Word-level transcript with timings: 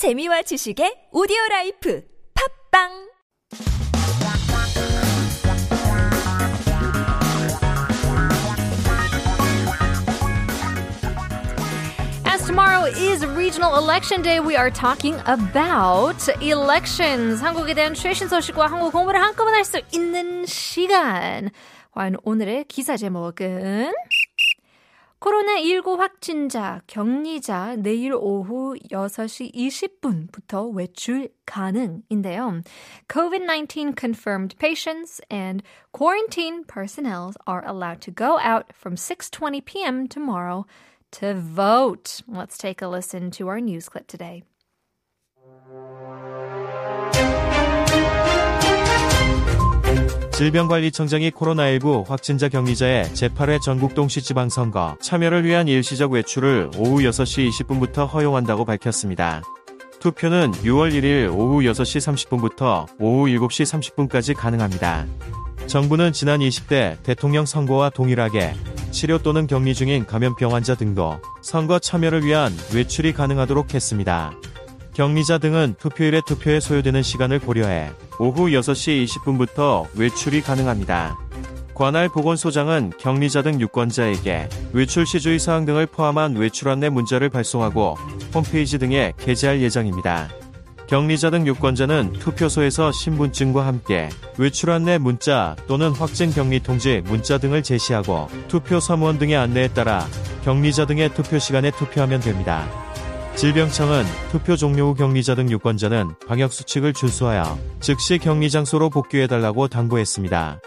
재미와 0.00 0.40
지식의 0.40 1.12
오디오 1.12 1.36
라이프 1.50 2.00
팟빵 2.32 2.88
tomorrow 12.46 12.86
is 12.86 13.26
regional 13.26 13.76
election 13.76 14.22
day. 14.22 14.40
We 14.40 14.56
are 14.56 14.70
talking 14.72 15.20
about 15.28 16.16
elections. 16.40 17.44
한국에 17.44 17.74
대한 17.74 17.92
최신 17.92 18.26
소식과 18.26 18.68
한국 18.68 18.92
공부를 18.92 19.20
한꺼번에 19.20 19.56
할 19.58 19.64
수 19.66 19.82
있는 19.92 20.46
시간. 20.46 21.50
과연 21.92 22.16
오늘의 22.24 22.64
기사 22.68 22.96
제목은? 22.96 23.92
코로나19 25.19 25.97
확진자, 25.97 26.81
격리자 26.87 27.77
내일 27.77 28.13
오후 28.13 28.75
6시 28.91 29.55
20분부터 29.55 30.71
외출 30.71 31.29
가능인데요. 31.45 32.61
COVID-19 33.07 33.95
confirmed 33.97 34.55
patients 34.59 35.21
and 35.31 35.63
quarantine 35.91 36.63
personnel 36.65 37.33
are 37.47 37.63
allowed 37.65 38.01
to 38.01 38.11
go 38.11 38.37
out 38.39 38.71
from 38.73 38.95
6:20 38.95 39.65
p.m. 39.65 40.07
tomorrow 40.07 40.65
to 41.11 41.33
vote. 41.33 42.21
Let's 42.27 42.57
take 42.57 42.83
a 42.83 42.87
listen 42.87 43.31
to 43.31 43.47
our 43.47 43.59
news 43.59 43.89
clip 43.89 44.05
today. 44.07 44.43
질병관리청장이 50.40 51.32
코로나19 51.32 52.08
확진자 52.08 52.48
격리자의 52.48 53.04
제8회 53.12 53.60
전국 53.60 53.94
동시 53.94 54.22
지방선거 54.22 54.96
참여를 54.98 55.44
위한 55.44 55.68
일시적 55.68 56.12
외출을 56.12 56.70
오후 56.78 57.00
6시 57.02 57.50
20분부터 57.50 58.10
허용한다고 58.10 58.64
밝혔습니다. 58.64 59.42
투표는 59.98 60.52
6월 60.52 60.94
1일 60.94 61.30
오후 61.30 61.60
6시 61.60 62.30
30분부터 62.30 62.86
오후 62.98 63.26
7시 63.26 64.08
30분까지 64.08 64.34
가능합니다. 64.34 65.04
정부는 65.66 66.14
지난 66.14 66.40
20대 66.40 67.02
대통령 67.02 67.44
선거와 67.44 67.90
동일하게 67.90 68.54
치료 68.92 69.18
또는 69.18 69.46
격리 69.46 69.74
중인 69.74 70.06
감염병 70.06 70.54
환자 70.54 70.74
등도 70.74 71.20
선거 71.42 71.78
참여를 71.78 72.24
위한 72.24 72.50
외출이 72.74 73.12
가능하도록 73.12 73.74
했습니다. 73.74 74.32
격리자 74.94 75.38
등은 75.38 75.76
투표일에 75.78 76.20
투표에 76.26 76.60
소요되는 76.60 77.02
시간을 77.02 77.38
고려해 77.38 77.90
오후 78.18 78.48
6시 78.48 79.06
20분부터 79.06 79.86
외출이 79.94 80.42
가능합니다. 80.42 81.16
관할 81.74 82.08
보건소장은 82.10 82.92
격리자 82.98 83.42
등 83.42 83.58
유권자에게 83.60 84.48
외출 84.72 85.06
시 85.06 85.18
주의 85.20 85.38
사항 85.38 85.64
등을 85.64 85.86
포함한 85.86 86.36
외출 86.36 86.68
안내 86.68 86.90
문자를 86.90 87.30
발송하고 87.30 87.94
홈페이지 88.34 88.78
등에 88.78 89.14
게재할 89.18 89.62
예정입니다. 89.62 90.28
격리자 90.88 91.30
등 91.30 91.46
유권자는 91.46 92.14
투표소에서 92.14 92.90
신분증과 92.90 93.64
함께 93.64 94.10
외출 94.36 94.70
안내 94.70 94.98
문자 94.98 95.56
또는 95.68 95.92
확진 95.92 96.32
격리 96.32 96.60
통지 96.60 97.00
문자 97.04 97.38
등을 97.38 97.62
제시하고 97.62 98.28
투표 98.48 98.80
사무원 98.80 99.18
등의 99.18 99.36
안내에 99.36 99.68
따라 99.68 100.06
격리자 100.44 100.86
등의 100.86 101.14
투표 101.14 101.38
시간에 101.38 101.70
투표하면 101.70 102.20
됩니다. 102.20 102.68
질병청은 103.40 104.04
투표 104.30 104.54
종료 104.54 104.88
후 104.88 104.94
격리자 104.94 105.34
등 105.34 105.50
유권자는 105.50 106.10
방역수칙을 106.28 106.92
준수하여 106.92 107.58
즉시 107.80 108.18
격리 108.18 108.50
장소로 108.50 108.90
복귀해달라고 108.90 109.68
당부했습니다. 109.68 110.60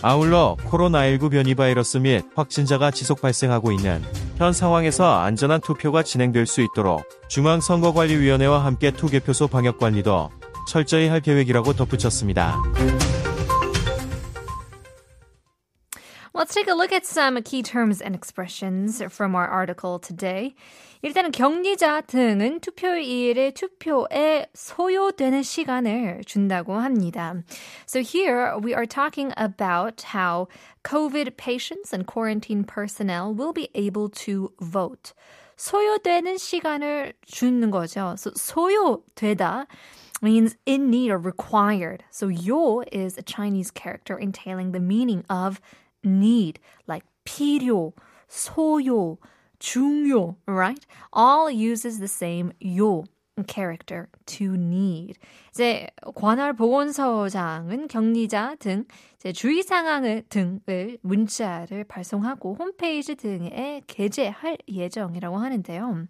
아울러 0.00 0.56
코로나19 0.70 1.30
변이 1.30 1.54
바이러스 1.54 1.98
및 1.98 2.24
확진자가 2.34 2.92
지속 2.92 3.20
발생하고 3.20 3.72
있는 3.72 4.02
현 4.38 4.54
상황에서 4.54 5.20
안전한 5.20 5.60
투표가 5.60 6.02
진행될 6.02 6.46
수 6.46 6.62
있도록 6.62 7.04
중앙선거관리위원회와 7.28 8.64
함께 8.64 8.90
투개표소 8.90 9.48
방역관리도 9.48 10.30
철저히 10.66 11.08
할 11.08 11.20
계획이라고 11.20 11.74
덧붙였습니다. 11.74 12.56
Let's 16.33 16.53
take 16.53 16.67
a 16.67 16.73
look 16.73 16.91
at 16.91 17.05
some 17.05 17.41
key 17.41 17.63
terms 17.63 18.01
and 18.01 18.15
expressions 18.15 19.01
from 19.09 19.35
our 19.35 19.47
article 19.47 19.99
today. 19.99 20.55
일단은 21.01 21.31
격리자 21.31 22.01
등은 22.01 22.59
투표일에 22.59 23.51
투표에 23.51 24.47
소요되는 24.53 25.41
시간을 25.41 26.25
준다고 26.25 26.75
합니다. 26.75 27.41
So 27.85 28.01
here 28.01 28.57
we 28.59 28.73
are 28.73 28.85
talking 28.85 29.31
about 29.37 30.01
how 30.13 30.49
COVID 30.83 31.37
patients 31.37 31.93
and 31.93 32.05
quarantine 32.05 32.65
personnel 32.65 33.33
will 33.33 33.53
be 33.53 33.69
able 33.73 34.09
to 34.25 34.51
vote. 34.59 35.13
소요되는 35.55 36.37
시간을 36.37 37.13
주는 37.25 37.71
거죠. 37.71 38.17
So 38.17 38.31
소요되다 38.31 39.67
means 40.21 40.57
in 40.65 40.89
need 40.89 41.11
or 41.11 41.17
required. 41.17 42.03
So 42.09 42.27
요 42.27 42.83
is 42.91 43.17
a 43.17 43.23
Chinese 43.23 43.71
character 43.71 44.17
entailing 44.19 44.73
the 44.73 44.79
meaning 44.79 45.23
of 45.29 45.61
need, 46.04 46.60
like 46.88 47.06
필요, 47.24 47.92
소요, 48.28 49.18
중요, 49.58 50.36
right? 50.46 50.84
All 51.12 51.50
uses 51.50 51.98
the 51.98 52.08
same 52.08 52.52
요 52.60 53.04
character 53.48 54.06
to 54.26 54.54
need. 54.54 55.18
이제 55.50 55.88
관할 56.14 56.52
보건소장은 56.52 57.88
격리자 57.88 58.56
등 58.60 58.84
이제 59.16 59.32
주의 59.32 59.62
상황을 59.62 60.24
등을 60.28 60.98
문자를 61.02 61.84
발송하고 61.84 62.54
홈페이지 62.54 63.14
등에 63.16 63.82
게재할 63.86 64.58
예정이라고 64.68 65.36
하는데요. 65.36 66.06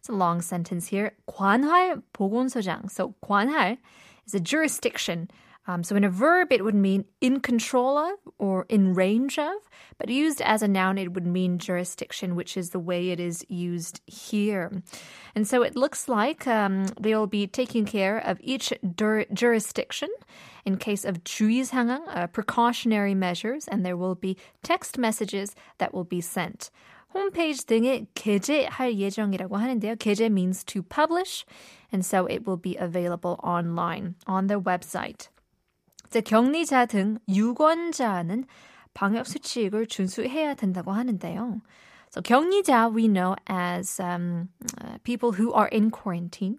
It's 0.00 0.10
a 0.10 0.16
long 0.16 0.40
sentence 0.40 0.88
here. 0.88 1.10
관할 1.26 2.00
보건소장. 2.12 2.84
So 2.88 3.14
관할 3.20 3.78
is 4.26 4.36
a 4.36 4.40
jurisdiction. 4.40 5.28
Um, 5.67 5.83
so 5.83 5.95
in 5.95 6.03
a 6.03 6.09
verb, 6.09 6.51
it 6.51 6.63
would 6.63 6.75
mean 6.75 7.05
in 7.21 7.39
control 7.39 7.97
of 7.97 8.17
or 8.39 8.65
in 8.67 8.95
range 8.95 9.37
of, 9.37 9.53
but 9.99 10.09
used 10.09 10.41
as 10.41 10.63
a 10.63 10.67
noun, 10.67 10.97
it 10.97 11.13
would 11.13 11.27
mean 11.27 11.59
jurisdiction, 11.59 12.35
which 12.35 12.57
is 12.57 12.71
the 12.71 12.79
way 12.79 13.11
it 13.11 13.19
is 13.19 13.45
used 13.47 14.01
here. 14.07 14.71
And 15.35 15.47
so 15.47 15.61
it 15.61 15.75
looks 15.75 16.09
like 16.09 16.47
um, 16.47 16.87
they'll 16.99 17.27
be 17.27 17.45
taking 17.45 17.85
care 17.85 18.17
of 18.17 18.39
each 18.41 18.73
dur- 18.95 19.27
jurisdiction 19.31 20.09
in 20.65 20.77
case 20.77 21.05
of 21.05 21.23
주의상황, 21.23 22.01
uh, 22.07 22.27
precautionary 22.27 23.13
measures, 23.13 23.67
and 23.67 23.85
there 23.85 23.97
will 23.97 24.15
be 24.15 24.37
text 24.63 24.97
messages 24.97 25.55
that 25.77 25.93
will 25.93 26.03
be 26.05 26.21
sent. 26.21 26.71
홈페이지 27.13 27.65
등에 27.65 28.07
게재할 28.15 28.97
예정이라고 28.97 29.57
하는데요. 29.57 29.95
게재 29.97 30.31
means 30.31 30.63
to 30.63 30.81
publish, 30.81 31.45
and 31.91 32.05
so 32.05 32.25
it 32.25 32.47
will 32.47 32.57
be 32.57 32.77
available 32.77 33.37
online 33.43 34.15
on 34.25 34.47
their 34.47 34.59
website. 34.59 35.27
이제 36.07 36.21
격리자 36.21 36.87
등 36.87 37.19
유권자는 37.29 38.45
방역 38.93 39.25
수칙을 39.25 39.87
준수해야 39.87 40.55
된다고 40.55 40.91
하는데요. 40.91 41.61
So 42.09 42.21
격리자 42.21 42.93
we 42.93 43.07
know 43.07 43.35
as 43.47 43.97
um, 44.01 44.49
uh, 44.83 44.97
people 45.03 45.31
who 45.31 45.53
are 45.53 45.69
in 45.71 45.89
quarantine. 45.89 46.57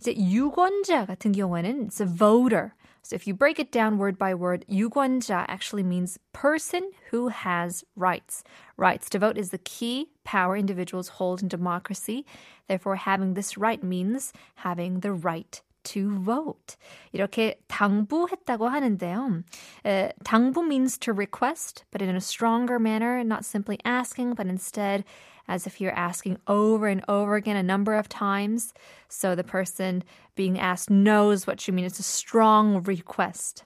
이제 0.00 0.14
유권자 0.16 1.06
같은 1.06 1.32
경우에는 1.32 1.86
it's 1.86 2.00
a 2.00 2.06
voter. 2.06 2.74
So 3.02 3.14
if 3.14 3.26
you 3.26 3.34
break 3.34 3.60
it 3.60 3.70
down 3.70 3.98
word 3.98 4.18
by 4.18 4.34
word, 4.34 4.64
유권자 4.68 5.44
actually 5.46 5.84
means 5.84 6.18
person 6.32 6.90
who 7.10 7.28
has 7.28 7.84
rights. 7.94 8.42
Rights 8.76 9.08
to 9.10 9.18
vote 9.18 9.38
is 9.38 9.50
the 9.50 9.58
key 9.58 10.08
power 10.24 10.56
individuals 10.56 11.20
hold 11.20 11.40
in 11.40 11.48
democracy. 11.48 12.24
Therefore, 12.66 12.96
having 12.96 13.34
this 13.34 13.56
right 13.56 13.82
means 13.82 14.32
having 14.56 15.00
the 15.00 15.12
right 15.12 15.60
to 15.84 16.18
vote. 16.18 16.76
이렇게 17.12 17.60
당부했다고 17.68 18.68
하는데요. 18.68 19.44
Uh, 19.84 20.08
당부 20.24 20.66
means 20.66 20.98
to 20.98 21.12
request, 21.12 21.84
but 21.90 22.02
in 22.02 22.14
a 22.16 22.20
stronger 22.20 22.78
manner, 22.78 23.22
not 23.22 23.44
simply 23.44 23.78
asking, 23.84 24.34
but 24.34 24.46
instead 24.46 25.04
as 25.48 25.66
if 25.66 25.80
you're 25.80 25.94
asking 25.94 26.38
over 26.48 26.88
and 26.88 27.04
over 27.08 27.36
again 27.36 27.56
a 27.56 27.62
number 27.62 27.94
of 27.94 28.08
times. 28.08 28.74
So 29.08 29.34
the 29.34 29.44
person 29.44 30.02
being 30.34 30.58
asked 30.58 30.90
knows 30.90 31.46
what 31.46 31.66
you 31.66 31.72
mean. 31.72 31.84
It's 31.84 32.00
a 32.00 32.02
strong 32.02 32.82
request. 32.82 33.64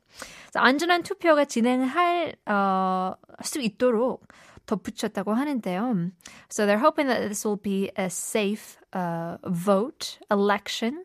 So 0.52 0.60
안전한 0.60 1.02
투표가 1.02 1.46
진행할 1.46 2.34
어, 2.46 3.14
수 3.42 3.60
있도록 3.60 4.28
덧붙였다고 4.66 5.32
하는데요. 5.32 6.12
So 6.48 6.66
they're 6.66 6.78
hoping 6.78 7.06
that 7.06 7.28
this 7.28 7.44
will 7.44 7.56
be 7.56 7.90
a 7.96 8.10
safe 8.10 8.78
uh, 8.92 9.38
vote, 9.44 10.18
election. 10.30 11.04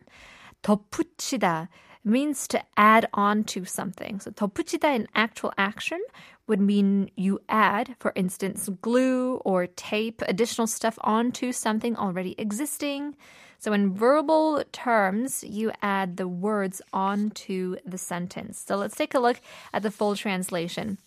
덧붙이다 0.64 1.70
means 2.04 2.48
to 2.48 2.62
add 2.78 3.08
on 3.14 3.44
to 3.44 3.66
something. 3.66 4.20
So 4.20 4.32
덧붙이다 4.32 4.96
in 4.96 5.08
actual 5.16 5.54
action 5.58 6.00
would 6.48 6.62
mean 6.62 7.10
you 7.16 7.40
add, 7.50 7.96
for 8.00 8.14
instance, 8.16 8.70
glue 8.82 9.38
or 9.38 9.68
tape 9.68 10.22
additional 10.28 10.68
stuff 10.68 10.98
onto 11.02 11.52
something 11.52 11.96
already 11.96 12.36
existing. 12.38 13.16
So 13.58 13.74
in 13.74 13.94
verbal 13.94 14.64
terms, 14.72 15.44
you 15.44 15.72
add 15.82 16.18
the 16.18 16.28
words 16.28 16.82
onto 16.94 17.78
the 17.86 17.98
sentence. 17.98 18.64
So 18.66 18.76
let's 18.76 18.96
take 18.96 19.16
a 19.16 19.20
look 19.20 19.42
at 19.74 19.82
the 19.82 19.92
full 19.92 20.16
translation. 20.16 21.00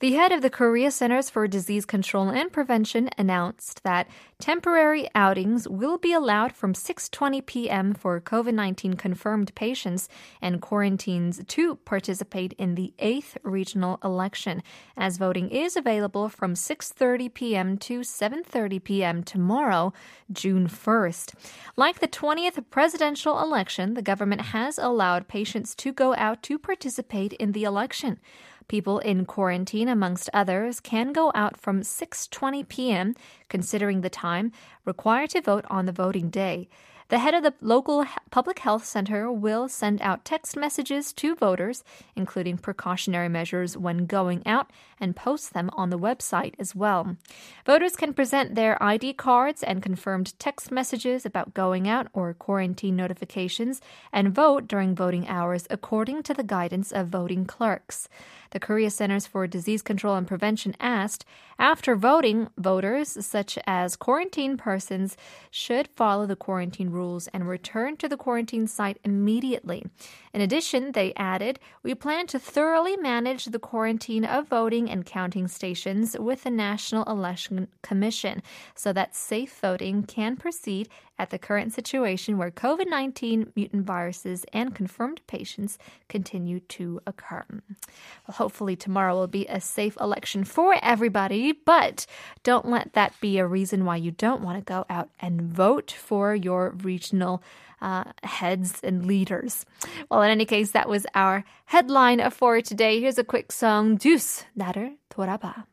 The 0.00 0.12
head 0.12 0.32
of 0.32 0.42
the 0.42 0.50
Korea 0.50 0.90
Centers 0.90 1.30
for 1.30 1.48
Disease 1.48 1.84
Control 1.84 2.28
and 2.28 2.52
Prevention 2.52 3.10
announced 3.16 3.82
that 3.82 4.06
temporary 4.38 5.08
outings 5.14 5.68
will 5.68 5.98
be 5.98 6.12
allowed 6.12 6.52
from 6.52 6.74
6:20 6.74 7.44
p.m. 7.46 7.94
for 7.94 8.20
COVID-19 8.20 8.98
confirmed 8.98 9.54
patients 9.54 10.08
and 10.42 10.60
quarantines 10.60 11.42
to 11.48 11.76
participate 11.76 12.52
in 12.58 12.74
the 12.74 12.92
8th 12.98 13.36
regional 13.42 13.98
election 14.04 14.62
as 14.96 15.16
voting 15.16 15.48
is 15.50 15.76
available 15.76 16.28
from 16.28 16.54
6:30 16.54 17.32
p.m. 17.32 17.78
to 17.78 18.00
7:30 18.00 18.84
p.m. 18.84 19.22
tomorrow, 19.22 19.92
June 20.30 20.68
1st. 20.68 21.34
Like 21.76 22.00
the 22.00 22.08
20th 22.08 22.64
presidential 22.70 23.40
election, 23.40 23.94
the 23.94 24.02
government 24.02 24.42
has 24.52 24.78
allowed 24.78 25.28
patients 25.28 25.74
to 25.76 25.92
go 25.92 26.14
out 26.14 26.42
to 26.44 26.58
participate 26.58 27.32
in 27.34 27.52
the 27.52 27.64
election. 27.64 28.20
People 28.68 28.98
in 28.98 29.24
quarantine, 29.26 29.88
amongst 29.88 30.28
others, 30.34 30.80
can 30.80 31.12
go 31.12 31.30
out 31.34 31.58
from 31.60 31.82
6:20 31.82 32.66
p.m., 32.68 33.14
considering 33.48 34.00
the 34.00 34.10
time 34.10 34.50
required 34.84 35.30
to 35.30 35.40
vote 35.40 35.64
on 35.70 35.86
the 35.86 35.92
voting 35.92 36.30
day. 36.30 36.68
The 37.08 37.20
head 37.20 37.34
of 37.34 37.44
the 37.44 37.54
local 37.60 38.04
public 38.30 38.58
health 38.58 38.84
center 38.84 39.30
will 39.30 39.68
send 39.68 40.02
out 40.02 40.24
text 40.24 40.56
messages 40.56 41.12
to 41.12 41.36
voters, 41.36 41.84
including 42.16 42.58
precautionary 42.58 43.28
measures 43.28 43.76
when 43.76 44.06
going 44.06 44.44
out, 44.44 44.70
and 44.98 45.14
post 45.14 45.54
them 45.54 45.70
on 45.74 45.90
the 45.90 45.98
website 45.98 46.54
as 46.58 46.74
well. 46.74 47.16
Voters 47.64 47.94
can 47.94 48.12
present 48.12 48.56
their 48.56 48.82
ID 48.82 49.12
cards 49.12 49.62
and 49.62 49.82
confirmed 49.82 50.36
text 50.40 50.72
messages 50.72 51.24
about 51.24 51.54
going 51.54 51.88
out 51.88 52.08
or 52.12 52.34
quarantine 52.34 52.96
notifications 52.96 53.80
and 54.12 54.34
vote 54.34 54.66
during 54.66 54.94
voting 54.94 55.28
hours 55.28 55.66
according 55.70 56.24
to 56.24 56.34
the 56.34 56.42
guidance 56.42 56.90
of 56.90 57.06
voting 57.06 57.44
clerks. 57.44 58.08
The 58.50 58.60
Korea 58.60 58.90
Centers 58.90 59.26
for 59.26 59.46
Disease 59.46 59.82
Control 59.82 60.16
and 60.16 60.26
Prevention 60.26 60.74
asked 60.80 61.24
after 61.58 61.94
voting, 61.94 62.48
voters, 62.56 63.24
such 63.24 63.58
as 63.66 63.96
quarantine 63.96 64.56
persons, 64.56 65.16
should 65.50 65.88
follow 65.88 66.26
the 66.26 66.36
quarantine 66.36 66.90
rules 66.96 67.28
and 67.28 67.46
return 67.48 67.96
to 67.98 68.08
the 68.08 68.16
quarantine 68.16 68.66
site 68.66 68.98
immediately. 69.04 69.84
In 70.32 70.40
addition, 70.40 70.92
they 70.92 71.12
added, 71.14 71.60
We 71.82 71.94
plan 71.94 72.26
to 72.28 72.38
thoroughly 72.38 72.96
manage 72.96 73.44
the 73.44 73.58
quarantine 73.58 74.24
of 74.24 74.48
voting 74.48 74.90
and 74.90 75.06
counting 75.06 75.46
stations 75.46 76.18
with 76.18 76.44
the 76.44 76.50
National 76.50 77.04
Election 77.04 77.68
Commission 77.82 78.42
so 78.74 78.92
that 78.92 79.14
safe 79.14 79.58
voting 79.60 80.02
can 80.02 80.36
proceed 80.36 80.88
at 81.18 81.30
the 81.30 81.38
current 81.38 81.72
situation 81.72 82.38
where 82.38 82.50
COVID 82.50 82.88
19 82.88 83.52
mutant 83.54 83.86
viruses 83.86 84.44
and 84.52 84.74
confirmed 84.74 85.20
patients 85.26 85.78
continue 86.08 86.60
to 86.60 87.00
occur. 87.06 87.44
Well, 87.50 88.36
hopefully, 88.36 88.76
tomorrow 88.76 89.14
will 89.14 89.26
be 89.26 89.46
a 89.46 89.60
safe 89.60 89.96
election 90.00 90.44
for 90.44 90.76
everybody, 90.82 91.52
but 91.52 92.06
don't 92.42 92.68
let 92.68 92.92
that 92.94 93.14
be 93.20 93.38
a 93.38 93.46
reason 93.46 93.84
why 93.84 93.96
you 93.96 94.10
don't 94.10 94.42
want 94.42 94.58
to 94.58 94.64
go 94.64 94.84
out 94.88 95.10
and 95.20 95.42
vote 95.42 95.90
for 95.90 96.34
your 96.34 96.70
regional. 96.82 97.42
Uh, 97.78 98.04
heads 98.22 98.80
and 98.82 99.04
leaders. 99.04 99.66
Well, 100.10 100.22
in 100.22 100.30
any 100.30 100.46
case, 100.46 100.70
that 100.70 100.88
was 100.88 101.06
our 101.14 101.44
headline 101.66 102.30
for 102.30 102.62
today. 102.62 103.02
Here's 103.02 103.18
a 103.18 103.22
quick 103.22 103.52
song, 103.52 103.96
Deux, 103.96 104.44
나를 104.56 104.96
돌아봐. 105.10 105.66